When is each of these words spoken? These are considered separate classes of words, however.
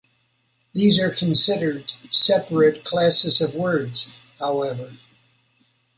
These 0.73 0.99
are 0.99 1.11
considered 1.11 1.93
separate 2.09 2.83
classes 2.83 3.39
of 3.39 3.53
words, 3.53 4.11
however. 4.39 4.97